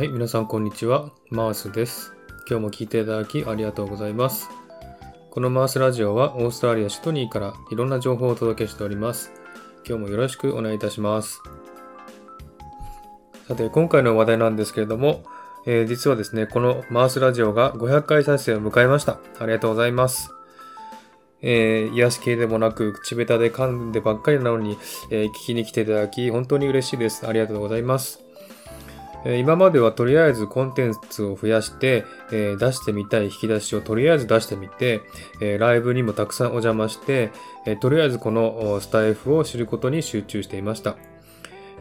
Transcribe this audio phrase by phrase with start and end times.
[0.00, 1.10] はい、皆さんこんにちは。
[1.28, 2.14] マースです。
[2.48, 4.48] 今日も聞いていただきありがとうございます。
[5.30, 9.30] このマースラジオはオーストラリア・シドニーからいろんな情報をお届けしております。
[9.86, 11.42] 今日もよろしくお願いいたします。
[13.46, 15.22] さて、今回の話題なんですけれども、
[15.66, 19.18] えー実はですね、このマースラジオが500回再生を迎えました。
[19.38, 20.30] ありがとうございます。
[21.42, 24.78] えー癒し系でもなく、口下手で噛んでばっかりなのに、
[25.10, 27.26] えー聞きに来ていただき、本当に嬉しいです。
[27.26, 28.29] ありがとうございます。
[29.24, 35.02] 今まではとりあえずコンテンツを増やして、え出してみたい引き出しをとりあえず出してみて、
[35.42, 37.30] えライブにもたくさんお邪魔して、
[37.66, 40.96] えとりあえずこのスタイフを知ることに集中していました。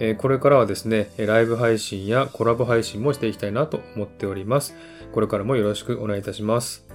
[0.00, 4.74] えこれからはですね、ライブ配信やコラボ配信もしていきたいなと思っております。
[5.12, 6.88] これからもよろしくお願いいたします。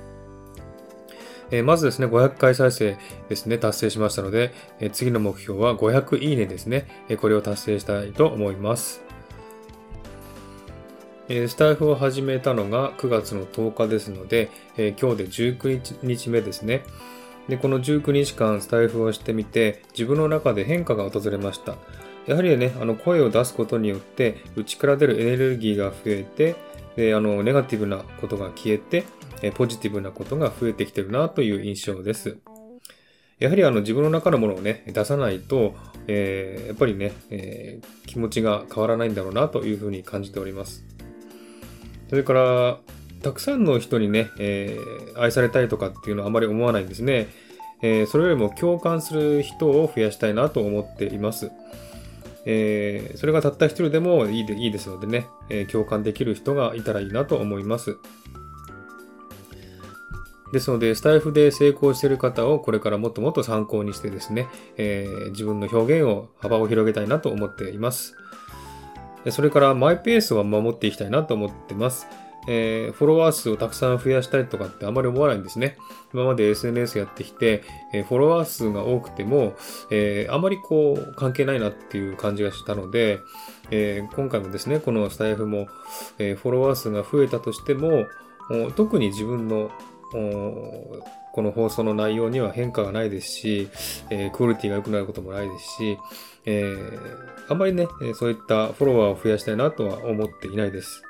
[1.52, 2.98] えまずですね、500回再生
[3.30, 4.52] ですね、達成しましたので、
[4.82, 9.12] え次の目標は500いいねですね、えこれを達成したいと思います。
[11.30, 16.84] スタイフを始めたのが9月の10日ですので、今日で19日目ですね。
[17.48, 21.76] で、この19日間スタイフをしてみて、自分の中で変化が訪れました。
[22.27, 26.55] やはりね、あの声を出すことによって、内から出るエネルギーが増えて、
[26.96, 29.05] であのネガティブなことが消えて、
[29.55, 32.38] ポジティブなことが増えてきてるなという印象です。
[33.40, 35.74] やはりあの自分の中のものをね、出さないと、
[36.07, 40.93] えーやっぱりね、えー気持ちが変わらないんだろうなというふうに感じております。
[42.14, 42.78] それから、
[43.24, 47.28] たくさんの人にね、えー愛されたいとかっていうのはあまり思わないんですね。
[47.82, 51.50] えーそれよりも共感する人を増やしたいなと思っています。
[52.46, 57.98] えーそれがたった一人でもいいでいいですのでね、え共感できる人がいたらいいなと思います。
[60.52, 68.16] ですので、スタイフで成功している方をこれからもっともっと参考にしてですね、えー自分の表現を幅を広げたいなと思っています。
[69.31, 72.07] それからマイペースは守っていきたいなと思ってます。
[72.47, 75.78] えーフォロワー数をたくさん増やしたいとかってあまり思わないんですね。
[76.13, 77.63] 今まで SNS やってきて、
[77.94, 79.53] えーフォロワー数が多くても、
[79.91, 83.19] えーあまりこう関係ないなっていう感じがしたので、
[83.72, 85.67] え今回もですね、このスタイフも、
[86.19, 88.05] えフォロワー数が増えたとしても、
[88.75, 89.72] 特に自分の
[91.33, 93.67] この放送の内容には変化がないですし、
[94.11, 95.97] えークオリティが良くなることもないですし、
[96.45, 101.01] えーあんまりね、そういったフォロワーを増やしたいなとは思っていないです。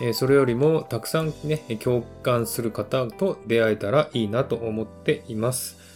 [0.00, 5.95] えーそれよりもたくさんね、共感する方と出会えたらいいなと思っています。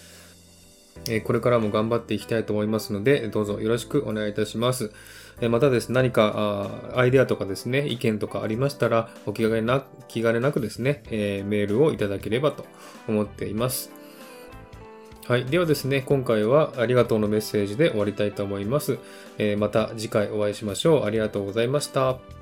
[1.08, 4.92] えこれからも頑張っていきたいと思いますので、どうぞよろしくお願いいたします。
[5.40, 12.66] えまたですね、何かアイデアとかですね、意見とかありましたら、お気兼ねな気兼ねなくですね、えメールをいただければと
[13.08, 13.90] 思っています。
[15.26, 15.44] はい。
[15.44, 18.98] ではですね、今回はありがとうのメッセージで終わりたいと思います。
[19.38, 21.04] えまた次回お会いしましょう。
[21.04, 22.39] ありがとうございました。